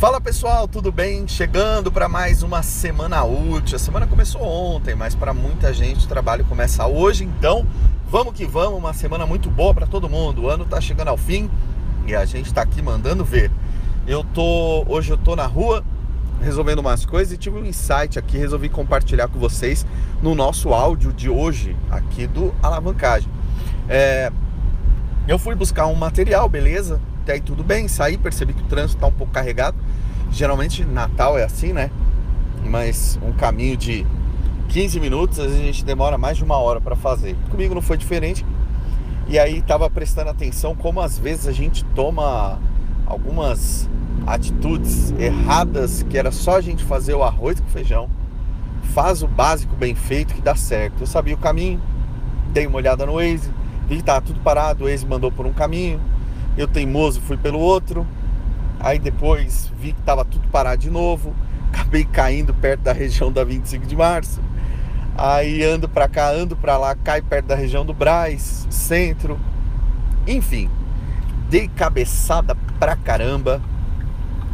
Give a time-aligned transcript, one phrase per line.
[0.00, 1.28] Fala pessoal, tudo bem?
[1.28, 3.76] Chegando para mais uma semana útil.
[3.76, 7.66] A semana começou ontem, mas para muita gente o trabalho começa hoje, então
[8.08, 8.78] vamos que vamos.
[8.78, 10.44] Uma semana muito boa para todo mundo.
[10.44, 11.50] O ano tá chegando ao fim
[12.06, 13.50] e a gente tá aqui mandando ver.
[14.06, 15.84] Eu tô hoje eu tô na rua
[16.40, 19.84] resolvendo umas coisas e tive um insight aqui, resolvi compartilhar com vocês
[20.22, 23.30] no nosso áudio de hoje aqui do alavancagem.
[23.86, 24.32] É,
[25.28, 26.98] eu fui buscar um material, beleza?
[27.22, 29.76] Até aí tudo bem, saí, percebi que o trânsito está um pouco carregado.
[30.30, 31.90] Geralmente Natal é assim, né?
[32.64, 34.06] Mas um caminho de
[34.68, 37.36] 15 minutos, às vezes a gente demora mais de uma hora para fazer.
[37.50, 38.44] Comigo não foi diferente.
[39.28, 42.58] E aí estava prestando atenção como às vezes a gente toma
[43.06, 43.88] algumas
[44.26, 48.08] atitudes erradas que era só a gente fazer o arroz com feijão.
[48.94, 51.02] Faz o básico bem feito que dá certo.
[51.02, 51.80] Eu sabia o caminho,
[52.52, 53.50] dei uma olhada no Waze,
[53.88, 56.00] vi que tava tudo parado, o Waze mandou por um caminho,
[56.60, 58.06] eu teimoso fui pelo outro.
[58.78, 61.34] Aí depois vi que tava tudo parado de novo,
[61.72, 64.40] acabei caindo perto da região da 25 de março.
[65.16, 69.38] Aí ando para cá, ando para lá, cai perto da região do Braz, centro.
[70.26, 70.70] Enfim,
[71.48, 73.60] dei cabeçada pra caramba,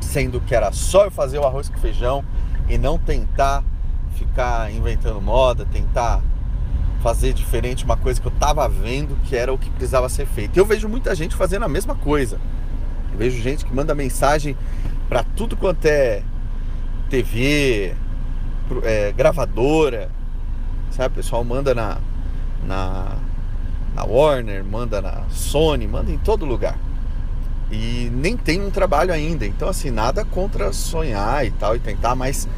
[0.00, 2.24] sendo que era só eu fazer o arroz com feijão
[2.68, 3.62] e não tentar
[4.14, 6.20] ficar inventando moda, tentar
[7.02, 10.56] fazer diferente uma coisa que eu tava vendo que era o que precisava ser feito.
[10.56, 12.40] Eu vejo muita gente fazendo a mesma coisa.
[13.12, 14.56] Eu vejo gente que manda mensagem
[15.08, 16.22] para tudo quanto é
[17.08, 17.94] TV,
[18.82, 20.10] é, gravadora,
[20.90, 21.12] sabe?
[21.12, 21.98] O pessoal manda na,
[22.66, 23.16] na,
[23.94, 26.78] na Warner, manda na Sony, manda em todo lugar.
[27.70, 29.46] E nem tem um trabalho ainda.
[29.46, 32.48] Então, assim, nada contra sonhar e tal e tentar, mas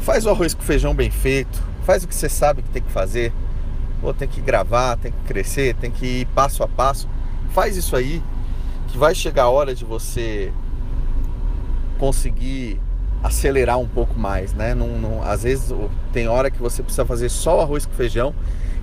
[0.00, 2.92] faz o arroz com feijão bem feito, faz o que você sabe que tem que
[2.92, 3.32] fazer
[4.04, 7.08] Pô, tem que gravar, tem que crescer, tem que ir passo a passo.
[7.54, 8.22] Faz isso aí,
[8.88, 10.52] que vai chegar a hora de você
[11.96, 12.78] conseguir
[13.22, 14.74] acelerar um pouco mais, né?
[14.74, 15.74] Não, não, às vezes
[16.12, 18.34] tem hora que você precisa fazer só o arroz com feijão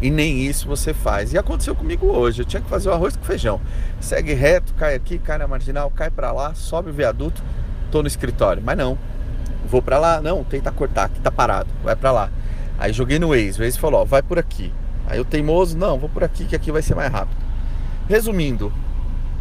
[0.00, 1.34] e nem isso você faz.
[1.34, 2.40] E aconteceu comigo hoje.
[2.40, 3.60] Eu tinha que fazer o arroz com feijão.
[4.00, 7.42] Segue reto, cai aqui, cai na marginal, cai para lá, sobe o viaduto,
[7.90, 8.62] tô no escritório.
[8.64, 8.96] Mas não,
[9.66, 12.30] vou para lá, não, tenta cortar, aqui tá parado, vai para lá.
[12.78, 14.72] Aí joguei no Waze, o Waze falou, ó, vai por aqui.
[15.10, 17.36] Aí o teimoso, não, vou por aqui que aqui vai ser mais rápido.
[18.08, 18.72] Resumindo,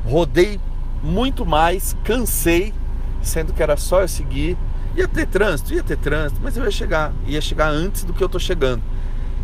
[0.03, 0.59] rodei
[1.03, 2.74] muito mais, cansei,
[3.22, 4.58] sendo que era só eu seguir.
[4.96, 8.24] Ia ter trânsito, ia ter trânsito, mas eu ia chegar, ia chegar antes do que
[8.24, 8.81] eu tô chegando.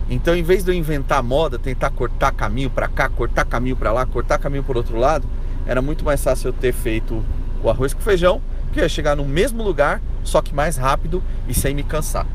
[0.09, 3.91] Então, em vez de eu inventar moda, tentar cortar caminho para cá, cortar caminho para
[3.91, 5.27] lá, cortar caminho por outro lado,
[5.67, 7.23] era muito mais fácil eu ter feito
[7.63, 8.41] o arroz com feijão,
[8.73, 12.25] que eu ia chegar no mesmo lugar, só que mais rápido e sem me cansar.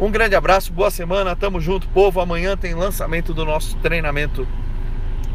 [0.00, 2.22] Um grande abraço, boa semana, tamo junto, povo.
[2.22, 4.48] Amanhã tem lançamento do nosso treinamento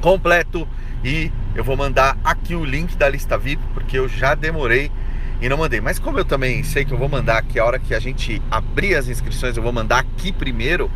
[0.02, 0.68] completo
[1.04, 4.92] e eu vou mandar aqui o link da lista VIP, porque eu já demorei
[5.40, 5.80] e não mandei.
[5.80, 8.42] Mas como eu também sei que eu vou mandar aqui a hora que a gente
[8.50, 10.90] abrir as inscrições, eu vou mandar aqui primeiro,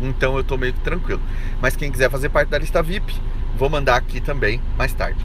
[0.00, 1.20] então eu tô meio tranquilo.
[1.60, 3.12] Mas quem quiser fazer parte da lista VIP,
[3.56, 5.18] vou mandar aqui também mais tarde.